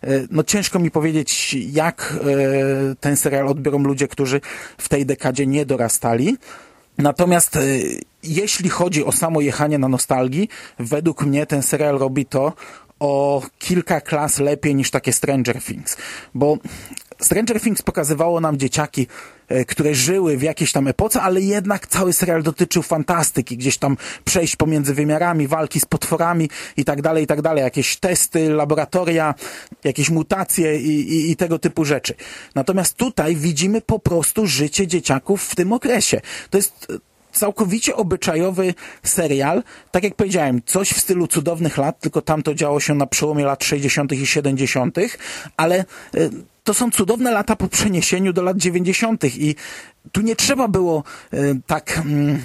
e, 0.03 0.09
no 0.31 0.43
ciężko 0.43 0.79
mi 0.79 0.91
powiedzieć, 0.91 1.55
jak 1.55 2.15
e, 2.21 2.95
ten 3.01 3.17
serial 3.17 3.49
odbiorą 3.49 3.79
ludzie, 3.79 4.09
którzy 4.09 4.41
w 4.79 4.89
tej 4.89 5.07
dekadzie 5.07 5.47
nie 5.47 5.67
dorastali. 5.67 6.37
Natomiast 6.99 7.59
jeśli 8.23 8.69
chodzi 8.69 9.05
o 9.05 9.13
samo 9.13 9.41
jechanie 9.41 9.79
na 9.79 9.89
nostalgii, 9.89 10.49
według 10.79 11.23
mnie 11.23 11.47
ten 11.47 11.63
serial 11.63 11.99
robi 11.99 12.27
to 12.27 12.53
o 13.01 13.43
kilka 13.59 14.01
klas 14.01 14.39
lepiej 14.39 14.75
niż 14.75 14.91
takie 14.91 15.13
Stranger 15.13 15.63
Things. 15.63 15.97
Bo 16.35 16.59
Stranger 17.25 17.61
Things 17.61 17.83
pokazywało 17.83 18.41
nam 18.41 18.57
dzieciaki, 18.57 19.07
e, 19.49 19.65
które 19.65 19.95
żyły 19.95 20.37
w 20.37 20.43
jakiejś 20.43 20.73
tam 20.73 20.89
epoce, 20.89 21.23
ale 21.23 21.41
jednak 21.41 21.87
cały 21.87 22.13
serial 22.13 22.43
dotyczył 22.43 22.83
fantastyki, 22.83 23.57
gdzieś 23.57 23.79
tam 23.79 23.97
przejść 24.25 24.57
pomiędzy 24.57 24.95
wymiarami, 24.95 25.49
walki 25.49 25.81
z 25.81 25.85
potworami 25.85 26.51
i 26.77 26.85
tak 26.85 27.03
dalej, 27.03 27.25
i 27.25 27.27
tak 27.27 27.43
dalej. 27.43 27.65
Jakieś 27.65 27.97
testy, 27.97 28.51
laboratoria, 28.51 29.35
jakieś 29.85 30.11
mutacje 30.11 30.81
i, 30.81 31.13
i, 31.13 31.31
i 31.31 31.37
tego 31.37 31.59
typu 31.59 31.85
rzeczy. 31.85 32.15
Natomiast 32.55 32.97
tutaj 32.97 33.37
widzimy 33.37 33.81
po 33.81 33.99
prostu 33.99 34.47
życie 34.47 34.87
dzieciaków 34.87 35.45
w 35.45 35.55
tym 35.55 35.73
okresie. 35.73 36.21
To 36.51 36.59
jest 36.59 36.87
całkowicie 37.35 37.97
obyczajowy 37.97 38.75
serial. 39.03 39.63
Tak 39.91 40.05
jak 40.05 40.15
powiedziałem, 40.15 40.63
coś 40.67 40.91
w 40.91 41.01
stylu 41.01 41.27
cudownych 41.27 41.79
lat, 41.79 42.01
tylko 42.01 42.23
tam 42.23 42.43
to 42.43 42.55
działo 42.55 42.81
się 42.81 42.95
na 42.95 43.07
przełomie 43.07 43.45
lat 43.45 43.65
60. 43.65 44.13
i 44.13 44.27
70., 44.27 44.97
ale 45.57 45.85
y, 46.15 46.31
to 46.65 46.75
są 46.75 46.91
cudowne 46.91 47.31
lata 47.31 47.57
po 47.57 47.69
przeniesieniu 47.69 48.33
do 48.33 48.43
lat 48.43 48.57
90. 48.57 49.25
i 49.25 49.55
tu 50.13 50.21
nie 50.21 50.37
trzeba 50.37 50.69
było 50.69 51.03
y, 51.35 51.61
tak 51.67 51.99
mm, 51.99 52.43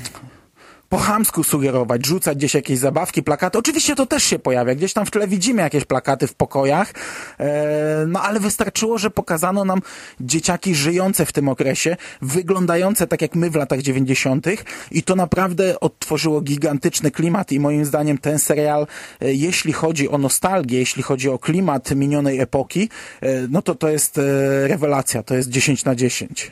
po 0.90 0.98
chamsku 0.98 1.44
sugerować, 1.44 2.06
rzucać 2.06 2.38
gdzieś 2.38 2.54
jakieś 2.54 2.80
zabawki, 2.80 3.24
plakaty. 3.24 3.58
Oczywiście 3.58 3.96
to 3.96 4.06
też 4.06 4.24
się 4.24 4.40
pojawia. 4.40 4.76
Gdzieś 4.76 4.94
tam 4.94 5.06
w 5.06 5.12
tle 5.12 5.28
widzimy 5.28 5.62
jakieś 5.62 5.86
plakaty 5.86 6.28
w 6.28 6.34
pokojach, 6.34 6.94
e, 7.40 8.06
no 8.08 8.22
ale 8.22 8.40
wystarczyło, 8.40 8.98
że 8.98 9.10
pokazano 9.10 9.66
nam 9.66 9.82
dzieciaki 10.22 10.76
żyjące 10.76 11.26
w 11.26 11.32
tym 11.32 11.50
okresie, 11.50 11.98
wyglądające 12.22 13.08
tak 13.08 13.22
jak 13.22 13.36
my 13.36 13.50
w 13.50 13.56
latach 13.56 13.82
90. 13.82 14.48
i 14.92 15.04
to 15.04 15.16
naprawdę 15.16 15.80
odtworzyło 15.80 16.42
gigantyczny 16.42 17.12
klimat 17.12 17.52
i 17.52 17.60
moim 17.60 17.86
zdaniem 17.86 18.18
ten 18.18 18.40
serial, 18.40 18.88
e, 19.22 19.34
jeśli 19.34 19.74
chodzi 19.74 20.10
o 20.10 20.18
nostalgię, 20.18 20.80
jeśli 20.80 21.04
chodzi 21.04 21.30
o 21.30 21.40
klimat 21.40 21.92
minionej 21.92 22.40
epoki, 22.40 22.90
e, 23.22 23.48
no 23.50 23.62
to 23.62 23.76
to 23.76 23.90
jest 23.90 24.20
rewelacja, 24.64 25.24
to 25.24 25.36
jest 25.36 25.50
10 25.50 25.86
na 25.86 25.96
10. 25.96 26.52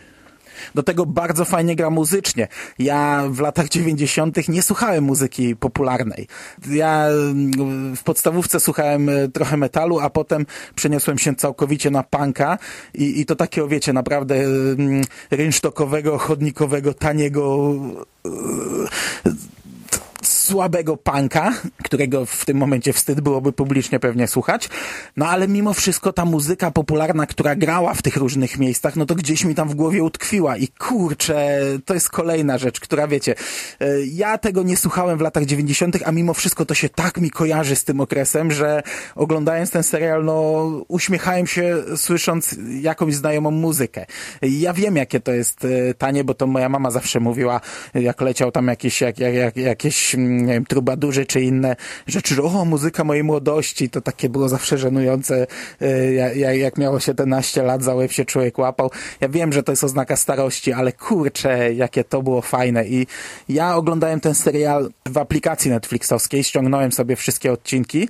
Do 0.75 0.83
tego 0.83 1.05
bardzo 1.05 1.45
fajnie 1.45 1.75
gra 1.75 1.89
muzycznie. 1.89 2.47
Ja 2.79 3.23
w 3.29 3.39
latach 3.39 3.69
90. 3.69 4.47
nie 4.47 4.61
słuchałem 4.61 5.03
muzyki 5.03 5.55
popularnej. 5.55 6.27
Ja 6.69 7.07
mm, 7.07 7.95
w 7.95 8.03
podstawówce 8.03 8.59
słuchałem 8.59 9.09
e, 9.09 9.27
trochę 9.27 9.57
metalu, 9.57 9.99
a 9.99 10.09
potem 10.09 10.45
przeniosłem 10.75 11.17
się 11.17 11.35
całkowicie 11.35 11.91
na 11.91 12.03
punka 12.03 12.57
i, 12.93 13.21
i 13.21 13.25
to 13.25 13.35
takiego, 13.35 13.67
wiecie, 13.67 13.93
naprawdę 13.93 14.35
mm, 14.35 15.01
rynsztokowego, 15.31 16.17
chodnikowego, 16.17 16.93
taniego 16.93 17.73
e, 18.25 18.29
słabego 20.21 20.97
punka, 20.97 21.53
którego 21.83 22.25
w 22.25 22.45
tym 22.45 22.57
momencie 22.57 22.93
wstyd 22.93 23.21
byłoby 23.21 23.53
publicznie 23.53 23.99
pewnie 23.99 24.27
słuchać. 24.27 24.69
No 25.17 25.27
ale 25.27 25.47
mimo 25.47 25.73
wszystko 25.73 26.13
ta 26.13 26.25
muzyka 26.25 26.71
popularna, 26.71 27.25
która 27.25 27.55
grała 27.55 27.93
w 27.93 28.01
tych 28.01 28.17
różnych 28.17 28.57
miejscach, 28.57 28.95
no 28.95 29.05
to 29.05 29.15
gdzieś 29.15 29.45
mi 29.45 29.55
tam 29.55 29.69
w 29.69 29.75
głowie 29.75 30.03
utkwiła 30.03 30.57
i 30.57 30.67
kurczę, 30.67 31.59
to 31.85 31.93
jest 31.93 32.09
kolejna 32.09 32.57
rzecz, 32.57 32.79
która 32.79 33.07
wiecie, 33.07 33.35
e, 33.79 34.05
ja 34.05 34.37
tego 34.37 34.63
nie 34.63 34.77
słuchałem 34.77 35.17
w 35.17 35.21
latach 35.21 35.45
90., 35.45 35.97
a 36.05 36.11
mimo 36.11 36.33
wszystko 36.33 36.65
to 36.65 36.73
się 36.73 36.89
tak 36.89 37.17
mi 37.17 37.29
kojarzy 37.29 37.75
z 37.75 37.83
tym 37.83 38.01
okresem, 38.01 38.51
że 38.51 38.83
oglądając 39.15 39.71
ten 39.71 39.83
serial, 39.83 40.25
no 40.25 40.63
uśmiechałem 40.87 41.47
się 41.47 41.83
słysząc 41.95 42.55
jakąś 42.81 43.15
znajomą 43.15 43.51
muzykę. 43.51 44.05
Ja 44.41 44.73
wiem, 44.73 44.95
jakie 44.95 45.19
to 45.19 45.31
jest 45.31 45.65
e, 45.65 45.93
tanie, 45.93 46.23
bo 46.23 46.33
to 46.33 46.47
moja 46.47 46.69
mama 46.69 46.91
zawsze 46.91 47.19
mówiła, 47.19 47.61
jak 47.93 48.21
leciał 48.21 48.51
tam 48.51 48.67
jakieś, 48.67 49.01
jak, 49.01 49.19
jak, 49.19 49.33
jak, 49.33 49.57
jakieś 49.57 50.16
nie 50.17 50.53
wiem, 50.53 50.65
czy 51.27 51.41
inne 51.41 51.75
rzeczy, 52.07 52.35
że 52.35 52.43
o, 52.43 52.65
muzyka 52.65 53.03
mojej 53.03 53.23
młodości, 53.23 53.89
to 53.89 54.01
takie 54.01 54.29
było 54.29 54.49
zawsze 54.49 54.77
żenujące, 54.77 55.47
e, 55.81 56.57
jak 56.57 56.77
miało 56.77 56.99
17 56.99 57.63
lat, 57.63 57.83
za 57.83 57.95
łeb 57.95 58.11
się 58.11 58.25
człowiek 58.25 58.57
łapał. 58.57 58.91
Ja 59.21 59.29
wiem, 59.29 59.53
że 59.53 59.63
to 59.63 59.71
jest 59.71 59.83
oznaka 59.83 60.15
starości, 60.15 60.73
ale 60.73 60.91
kurczę, 60.91 61.73
jakie 61.73 62.03
to 62.03 62.21
było 62.21 62.41
fajne 62.41 62.87
i 62.87 63.07
ja 63.49 63.75
oglądałem 63.75 64.19
ten 64.19 64.35
serial 64.35 64.89
w 65.05 65.17
aplikacji 65.17 65.71
Netflixowskiej, 65.71 66.43
ściągnąłem 66.43 66.91
sobie 66.91 67.15
wszystkie 67.15 67.51
odcinki 67.51 68.09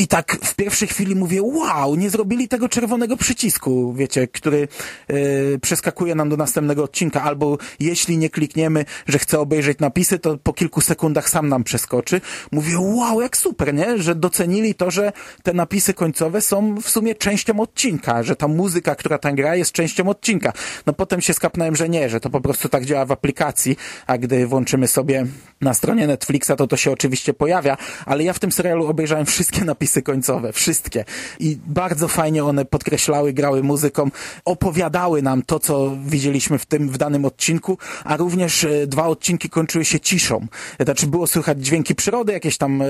I 0.00 0.06
tak 0.06 0.36
w 0.42 0.54
pierwszej 0.54 0.88
chwili 0.88 1.14
mówię, 1.14 1.42
wow, 1.42 1.96
nie 1.96 2.10
zrobili 2.10 2.48
tego 2.48 2.68
czerwonego 2.68 3.16
przycisku, 3.16 3.92
wiecie, 3.92 4.28
który 4.28 4.68
yy, 5.08 5.58
przeskakuje 5.62 6.14
nam 6.14 6.28
do 6.28 6.36
następnego 6.36 6.84
odcinka, 6.84 7.22
albo 7.22 7.58
jeśli 7.80 8.18
nie 8.18 8.30
klikniemy, 8.30 8.84
że 9.06 9.18
chcę 9.18 9.40
obejrzeć 9.40 9.78
napisy, 9.78 10.18
to 10.18 10.38
po 10.38 10.52
kilku 10.52 10.80
sekundach 10.80 11.30
sam 11.30 11.48
nam 11.48 11.64
przeskoczy. 11.64 12.20
Mówię, 12.52 12.78
wow, 12.78 13.20
jak 13.20 13.36
super, 13.36 13.74
nie? 13.74 13.98
Że 13.98 14.14
docenili 14.14 14.74
to, 14.74 14.90
że 14.90 15.12
te 15.42 15.52
napisy 15.52 15.94
końcowe 15.94 16.40
są 16.40 16.74
w 16.74 16.90
sumie 16.90 17.14
częścią 17.14 17.60
odcinka, 17.60 18.22
że 18.22 18.36
ta 18.36 18.48
muzyka, 18.48 18.94
która 18.94 19.18
tam 19.18 19.34
gra, 19.34 19.56
jest 19.56 19.72
częścią 19.72 20.08
odcinka. 20.08 20.52
No 20.86 20.92
potem 20.92 21.20
się 21.20 21.34
skapnąłem, 21.34 21.76
że 21.76 21.88
nie, 21.88 22.08
że 22.08 22.20
to 22.20 22.30
po 22.30 22.40
prostu 22.40 22.68
tak 22.68 22.84
działa 22.84 23.04
w 23.04 23.12
aplikacji, 23.12 23.76
a 24.06 24.18
gdy 24.18 24.46
włączymy 24.46 24.88
sobie 24.88 25.26
na 25.60 25.74
stronie 25.74 26.06
Netflixa, 26.06 26.52
to 26.56 26.66
to 26.66 26.76
się 26.76 26.90
oczywiście 26.90 27.34
pojawia, 27.34 27.76
ale 28.06 28.24
ja 28.24 28.32
w 28.32 28.38
tym 28.38 28.52
serialu 28.52 28.86
obejrzałem 28.86 29.26
wszystkie 29.26 29.64
napisy 29.64 29.89
końcowe, 30.02 30.52
wszystkie. 30.52 31.04
I 31.38 31.58
bardzo 31.66 32.08
fajnie 32.08 32.44
one 32.44 32.64
podkreślały, 32.64 33.32
grały 33.32 33.62
muzyką, 33.62 34.10
opowiadały 34.44 35.22
nam 35.22 35.42
to, 35.42 35.58
co 35.58 35.96
widzieliśmy 36.06 36.58
w 36.58 36.66
tym, 36.66 36.88
w 36.88 36.98
danym 36.98 37.24
odcinku, 37.24 37.78
a 38.04 38.16
również 38.16 38.64
e, 38.64 38.86
dwa 38.86 39.06
odcinki 39.06 39.50
kończyły 39.50 39.84
się 39.84 40.00
ciszą. 40.00 40.46
Znaczy 40.80 41.06
było 41.06 41.26
słychać 41.26 41.64
dźwięki 41.64 41.94
przyrody, 41.94 42.32
jakieś 42.32 42.58
tam 42.58 42.82
e, 42.82 42.86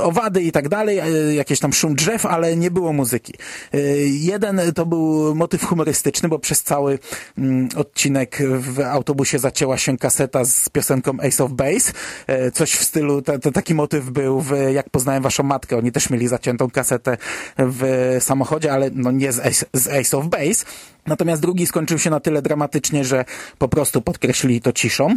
owady 0.00 0.42
i 0.42 0.52
tak 0.52 0.68
dalej, 0.68 0.98
e, 0.98 1.34
jakieś 1.34 1.60
tam 1.60 1.72
szum 1.72 1.94
drzew, 1.94 2.26
ale 2.26 2.56
nie 2.56 2.70
było 2.70 2.92
muzyki. 2.92 3.34
E, 3.72 3.78
jeden 4.06 4.60
to 4.74 4.86
był 4.86 5.34
motyw 5.34 5.64
humorystyczny, 5.64 6.28
bo 6.28 6.38
przez 6.38 6.62
cały 6.62 6.98
mm, 7.38 7.68
odcinek 7.76 8.38
w 8.58 8.80
autobusie 8.80 9.38
zacięła 9.38 9.78
się 9.78 9.98
kaseta 9.98 10.44
z 10.44 10.68
piosenką 10.68 11.12
Ace 11.20 11.44
of 11.44 11.52
Base. 11.52 11.92
E, 12.26 12.50
coś 12.50 12.72
w 12.72 12.84
stylu, 12.84 13.22
ta, 13.22 13.38
taki 13.38 13.74
motyw 13.74 14.10
był 14.10 14.40
w 14.40 14.52
Jak 14.72 14.90
poznałem 14.90 15.22
waszą 15.22 15.42
matkę. 15.42 15.57
Oni 15.78 15.92
też 15.92 16.10
mieli 16.10 16.28
zaciętą 16.28 16.70
kasetę 16.70 17.16
w 17.58 18.16
samochodzie, 18.20 18.72
ale 18.72 18.90
no 18.94 19.10
nie 19.10 19.32
z 19.32 19.38
Ace, 19.38 19.66
z 19.72 19.88
Ace 19.88 20.16
of 20.18 20.26
Base. 20.26 20.64
Natomiast 21.06 21.42
drugi 21.42 21.66
skończył 21.66 21.98
się 21.98 22.10
na 22.10 22.20
tyle 22.20 22.42
dramatycznie, 22.42 23.04
że 23.04 23.24
po 23.58 23.68
prostu 23.68 24.02
podkreślili 24.02 24.60
to 24.60 24.72
ciszą. 24.72 25.14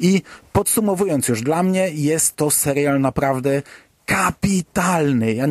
I 0.00 0.22
podsumowując 0.52 1.28
już, 1.28 1.42
dla 1.42 1.62
mnie 1.62 1.90
jest 1.94 2.36
to 2.36 2.50
serial 2.50 3.00
naprawdę 3.00 3.62
kapitalny. 4.08 5.34
Ja 5.34 5.46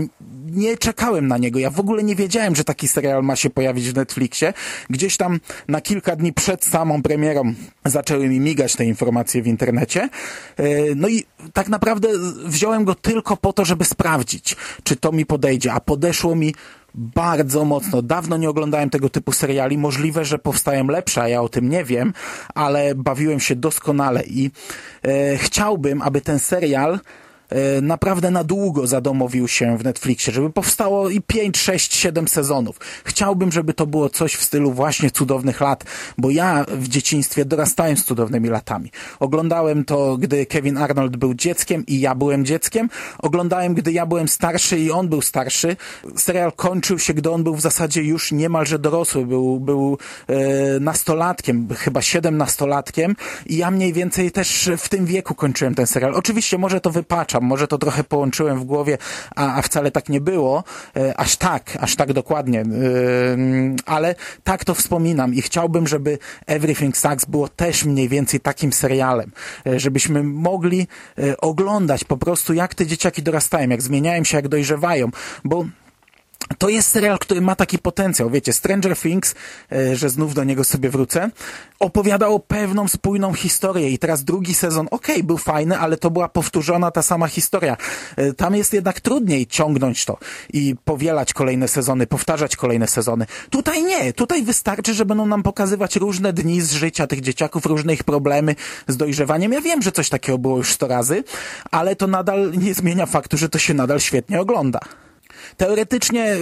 nie 0.46 0.78
czekałem 0.78 1.28
na 1.28 1.38
niego. 1.38 1.60
Ja 1.60 1.70
w 1.70 1.80
ogóle 1.80 2.04
nie 2.04 2.16
wiedziałem, 2.16 2.56
że 2.56 2.64
taki 2.64 2.88
serial 2.88 3.24
ma 3.24 3.36
się 3.36 3.50
pojawić 3.50 3.90
w 3.90 3.96
Netflixie. 3.96 4.54
Gdzieś 4.90 5.18
tam 5.18 5.40
na 5.68 5.82
kilka 5.82 6.16
dni 6.16 6.34
przed 6.34 6.66
samą 6.66 7.02
premierą 7.02 7.54
zaczęły 7.86 8.30
mi 8.30 8.40
migać 8.40 8.76
te 8.76 8.86
informacje 8.86 9.42
w 9.42 9.48
internecie. 9.48 10.10
E, 10.58 10.66
no 10.96 11.08
i 11.08 11.24
tak 11.54 11.70
naprawdę 11.70 12.10
wziąłem 12.46 12.86
go 12.86 12.96
tylko 12.96 13.38
po 13.38 13.54
to, 13.54 13.66
żeby 13.66 13.86
sprawdzić, 13.86 14.56
czy 14.84 14.96
to 14.96 15.12
mi 15.12 15.26
podejdzie. 15.26 15.74
A 15.74 15.80
podeszło 15.80 16.36
mi 16.36 16.56
bardzo 16.96 17.66
mocno. 17.66 18.02
Dawno 18.02 18.38
nie 18.38 18.50
oglądałem 18.50 18.90
tego 18.90 19.10
typu 19.10 19.32
seriali. 19.32 19.78
Możliwe, 19.78 20.26
że 20.26 20.40
powstają 20.40 20.88
lepsze, 20.88 21.22
a 21.22 21.28
ja 21.28 21.42
o 21.42 21.50
tym 21.50 21.70
nie 21.70 21.84
wiem, 21.84 22.14
ale 22.56 22.96
bawiłem 22.96 23.40
się 23.40 23.56
doskonale 23.56 24.24
i 24.24 24.52
e, 25.04 25.38
chciałbym, 25.38 26.02
aby 26.02 26.22
ten 26.22 26.40
serial 26.40 27.00
naprawdę 27.82 28.32
na 28.32 28.44
długo 28.44 28.88
zadomowił 28.88 29.48
się 29.48 29.78
w 29.78 29.84
Netflixie, 29.84 30.34
żeby 30.34 30.50
powstało 30.50 31.10
i 31.10 31.22
5, 31.22 31.58
6, 31.58 31.96
7 31.96 32.28
sezonów. 32.28 32.80
Chciałbym, 33.06 33.52
żeby 33.52 33.74
to 33.74 33.88
było 33.88 34.10
coś 34.10 34.36
w 34.36 34.44
stylu 34.44 34.72
właśnie 34.72 35.12
cudownych 35.12 35.62
lat, 35.62 35.84
bo 36.18 36.30
ja 36.30 36.66
w 36.70 36.88
dzieciństwie 36.88 37.46
dorastałem 37.46 37.98
z 37.98 38.04
cudownymi 38.04 38.50
latami. 38.50 38.92
Oglądałem 39.20 39.86
to, 39.86 40.18
gdy 40.18 40.46
Kevin 40.46 40.78
Arnold 40.78 41.18
był 41.18 41.34
dzieckiem 41.34 41.86
i 41.86 42.00
ja 42.00 42.16
byłem 42.16 42.46
dzieckiem. 42.46 42.90
Oglądałem, 43.20 43.74
gdy 43.74 43.92
ja 43.92 44.06
byłem 44.06 44.28
starszy 44.28 44.80
i 44.80 44.92
on 44.92 45.08
był 45.08 45.22
starszy. 45.22 45.76
Serial 46.16 46.52
kończył 46.52 47.00
się, 47.00 47.14
gdy 47.14 47.32
on 47.32 47.44
był 47.44 47.56
w 47.56 47.62
zasadzie 47.62 48.04
już 48.04 48.32
niemalże 48.32 48.80
dorosły, 48.80 49.26
był, 49.26 49.60
był 49.60 49.98
e, 50.28 50.80
nastolatkiem, 50.80 51.68
chyba 51.76 52.02
siedemnastolatkiem 52.02 53.16
i 53.46 53.58
ja 53.58 53.72
mniej 53.72 53.94
więcej 53.94 54.32
też 54.32 54.70
w 54.78 54.90
tym 54.90 55.06
wieku 55.06 55.36
kończyłem 55.36 55.76
ten 55.76 55.88
serial. 55.88 56.16
Oczywiście 56.16 56.58
może 56.58 56.82
to 56.82 56.92
wypacza, 56.92 57.37
przepraszam, 57.38 57.50
może 57.50 57.68
to 57.68 57.78
trochę 57.78 58.04
połączyłem 58.04 58.60
w 58.60 58.64
głowie, 58.64 58.98
a, 59.36 59.58
a 59.58 59.62
wcale 59.62 59.92
tak 59.92 60.10
nie 60.10 60.22
było, 60.22 60.64
e, 60.96 61.18
aż 61.18 61.36
tak, 61.36 61.78
aż 61.82 61.96
tak 61.96 62.14
dokładnie, 62.14 62.62
e, 62.62 62.66
ale 63.86 64.16
tak 64.44 64.66
to 64.66 64.74
wspominam 64.74 65.34
i 65.34 65.42
chciałbym, 65.42 65.88
żeby 65.88 66.18
Everything 66.48 66.98
Sucks 66.98 67.26
było 67.26 67.48
też 67.48 67.86
mniej 67.86 68.10
więcej 68.10 68.40
takim 68.40 68.74
serialem, 68.74 69.32
e, 69.66 69.80
żebyśmy 69.80 70.24
mogli 70.24 70.88
oglądać 71.42 72.04
po 72.04 72.18
prostu 72.18 72.54
jak 72.54 72.76
te 72.76 72.86
dzieciaki 72.86 73.24
dorastają, 73.24 73.70
jak 73.70 73.82
zmieniają 73.82 74.24
się, 74.24 74.38
jak 74.38 74.48
dojrzewają, 74.48 75.10
bo 75.44 75.66
to 76.58 76.70
jest 76.70 76.90
serial, 76.90 77.20
który 77.20 77.42
ma 77.42 77.56
taki 77.56 77.80
potencjał. 77.80 78.30
Wiecie, 78.30 78.54
Stranger 78.54 78.98
Things, 78.98 79.36
e, 79.72 79.96
że 79.96 80.10
znów 80.10 80.34
do 80.34 80.44
niego 80.44 80.64
sobie 80.64 80.90
wrócę, 80.90 81.30
opowiadało 81.80 82.40
pewną 82.40 82.88
spójną 82.88 83.34
historię 83.34 83.90
i 83.90 84.00
teraz 84.00 84.24
drugi 84.24 84.54
sezon, 84.54 84.88
okej, 84.92 85.16
okay, 85.16 85.24
był 85.24 85.38
fajny, 85.38 85.78
ale 85.78 85.98
to 85.98 86.12
była 86.12 86.30
powtórzona 86.30 86.92
ta 86.92 87.04
sama 87.04 87.28
historia. 87.28 87.78
E, 88.16 88.34
tam 88.34 88.56
jest 88.56 88.74
jednak 88.74 89.02
trudniej 89.02 89.48
ciągnąć 89.48 90.06
to 90.06 90.18
i 90.54 90.76
powielać 90.86 91.34
kolejne 91.34 91.68
sezony, 91.68 92.08
powtarzać 92.08 92.56
kolejne 92.56 92.88
sezony. 92.88 93.26
Tutaj 93.50 93.84
nie. 93.84 94.14
Tutaj 94.14 94.44
wystarczy, 94.44 94.94
że 94.94 95.06
będą 95.06 95.26
nam 95.26 95.44
pokazywać 95.44 95.96
różne 95.96 96.34
dni 96.34 96.62
z 96.62 96.72
życia 96.72 97.08
tych 97.08 97.22
dzieciaków, 97.22 97.66
różne 97.66 97.94
ich 97.94 98.04
problemy 98.04 98.56
z 98.88 98.98
dojrzewaniem. 98.98 99.54
Ja 99.54 99.62
wiem, 99.62 99.82
że 99.82 99.92
coś 99.92 100.10
takiego 100.10 100.38
było 100.38 100.58
już 100.58 100.74
sto 100.74 100.88
razy, 100.88 101.24
ale 101.72 101.96
to 101.96 102.08
nadal 102.08 102.52
nie 102.52 102.74
zmienia 102.74 103.06
faktu, 103.06 103.38
że 103.38 103.50
to 103.50 103.60
się 103.60 103.74
nadal 103.74 104.00
świetnie 104.00 104.42
ogląda. 104.42 104.80
Teoretycznie 105.58 106.38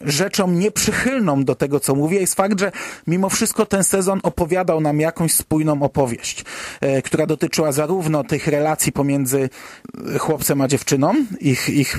rzeczą 0.00 0.50
nieprzychylną 0.50 1.44
do 1.44 1.54
tego, 1.54 1.80
co 1.80 1.94
mówię, 1.94 2.20
jest 2.20 2.34
fakt, 2.34 2.60
że 2.60 2.72
mimo 3.06 3.30
wszystko 3.30 3.66
ten 3.66 3.84
sezon 3.84 4.20
opowiadał 4.22 4.80
nam 4.80 5.00
jakąś 5.00 5.32
spójną 5.32 5.82
opowieść, 5.82 6.44
e, 6.80 7.02
która 7.02 7.26
dotyczyła 7.26 7.72
zarówno 7.72 8.24
tych 8.24 8.46
relacji 8.46 8.92
pomiędzy 8.92 9.50
chłopcem 10.18 10.60
a 10.60 10.68
dziewczyną, 10.68 11.14
ich, 11.40 11.68
ich 11.68 11.98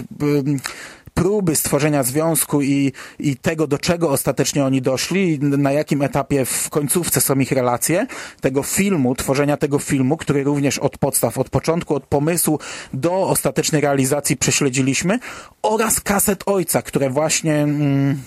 próby 1.15 1.55
stworzenia 1.55 2.03
związku 2.03 2.61
i, 2.61 2.91
i 3.19 3.35
tego, 3.35 3.67
do 3.67 3.77
czego 3.77 4.09
ostatecznie 4.09 4.65
oni 4.65 4.81
doszli, 4.81 5.39
na 5.39 5.71
jakim 5.71 6.01
etapie 6.01 6.45
w 6.45 6.69
końcówce 6.69 7.21
są 7.21 7.39
ich 7.39 7.51
relacje, 7.51 8.07
tego 8.41 8.63
filmu, 8.63 9.15
tworzenia 9.15 9.57
tego 9.57 9.79
filmu, 9.79 10.17
który 10.17 10.43
również 10.43 10.79
od 10.79 10.97
podstaw, 10.97 11.37
od 11.37 11.49
początku, 11.49 11.95
od 11.95 12.05
pomysłu 12.05 12.59
do 12.93 13.27
ostatecznej 13.27 13.81
realizacji 13.81 14.37
prześledziliśmy 14.37 15.19
oraz 15.61 15.99
kaset 15.99 16.43
ojca, 16.45 16.81
które 16.81 17.09
właśnie... 17.09 17.55
Mm, 17.55 18.21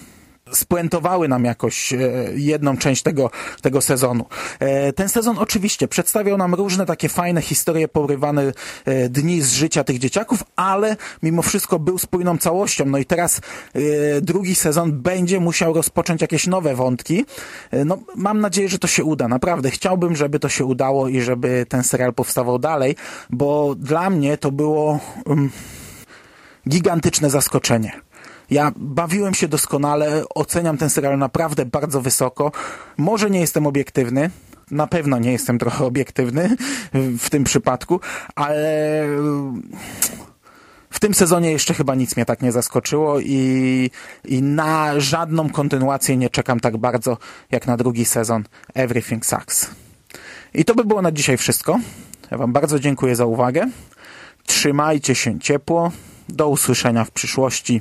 spuentowały 0.52 1.28
nam 1.28 1.44
jakoś 1.44 1.92
e, 1.92 1.98
jedną 2.34 2.76
część 2.76 3.02
tego, 3.02 3.30
tego 3.62 3.80
sezonu. 3.80 4.24
E, 4.58 4.92
ten 4.92 5.08
sezon 5.08 5.38
oczywiście 5.38 5.88
przedstawiał 5.88 6.36
nam 6.36 6.54
różne 6.54 6.86
takie 6.86 7.08
fajne 7.08 7.42
historie, 7.42 7.88
porywane 7.88 8.52
e, 8.84 9.08
dni 9.08 9.42
z 9.42 9.52
życia 9.52 9.84
tych 9.84 9.98
dzieciaków, 9.98 10.44
ale 10.56 10.96
mimo 11.22 11.42
wszystko 11.42 11.78
był 11.78 11.98
spójną 11.98 12.38
całością. 12.38 12.84
No 12.84 12.98
i 12.98 13.04
teraz 13.04 13.40
drugi 14.22 14.54
sezon 14.54 15.02
będzie 15.02 15.40
musiał 15.40 15.72
rozpocząć 15.72 16.22
jakieś 16.22 16.46
nowe 16.46 16.74
wątki. 16.74 17.24
No, 17.86 17.98
mam 18.16 18.40
nadzieję, 18.40 18.68
że 18.68 18.78
to 18.78 18.86
się 18.86 19.04
uda. 19.04 19.28
Naprawdę 19.28 19.70
chciałbym, 19.70 20.16
żeby 20.16 20.38
to 20.38 20.48
się 20.48 20.64
udało 20.64 21.08
i 21.08 21.20
żeby 21.20 21.66
ten 21.68 21.84
serial 21.84 22.14
powstawał 22.14 22.58
dalej, 22.58 22.96
bo 23.30 23.74
dla 23.74 24.10
mnie 24.10 24.38
to 24.38 24.52
było 24.52 25.00
um, 25.26 25.50
gigantyczne 26.68 27.30
zaskoczenie. 27.30 28.07
Ja 28.50 28.72
bawiłem 28.76 29.34
się 29.34 29.48
doskonale, 29.48 30.22
oceniam 30.34 30.78
ten 30.78 30.90
serial 30.90 31.18
naprawdę 31.18 31.66
bardzo 31.66 32.00
wysoko. 32.00 32.52
Może 32.96 33.30
nie 33.30 33.40
jestem 33.40 33.66
obiektywny, 33.66 34.30
na 34.70 34.86
pewno 34.86 35.18
nie 35.18 35.32
jestem 35.32 35.58
trochę 35.58 35.84
obiektywny 35.84 36.56
w 37.18 37.30
tym 37.30 37.44
przypadku, 37.44 38.00
ale 38.34 39.04
w 40.90 41.00
tym 41.00 41.14
sezonie 41.14 41.52
jeszcze 41.52 41.74
chyba 41.74 41.94
nic 41.94 42.16
mnie 42.16 42.24
tak 42.24 42.42
nie 42.42 42.52
zaskoczyło 42.52 43.20
i, 43.20 43.90
i 44.24 44.42
na 44.42 45.00
żadną 45.00 45.50
kontynuację 45.50 46.16
nie 46.16 46.30
czekam 46.30 46.60
tak 46.60 46.76
bardzo 46.76 47.18
jak 47.50 47.66
na 47.66 47.76
drugi 47.76 48.04
sezon 48.04 48.44
Everything 48.74 49.26
Sucks. 49.26 49.70
I 50.54 50.64
to 50.64 50.74
by 50.74 50.84
było 50.84 51.02
na 51.02 51.12
dzisiaj 51.12 51.36
wszystko. 51.36 51.78
Ja 52.30 52.38
Wam 52.38 52.52
bardzo 52.52 52.78
dziękuję 52.78 53.16
za 53.16 53.26
uwagę. 53.26 53.66
Trzymajcie 54.46 55.14
się 55.14 55.38
ciepło. 55.38 55.92
Do 56.28 56.48
usłyszenia 56.48 57.04
w 57.04 57.10
przyszłości. 57.10 57.80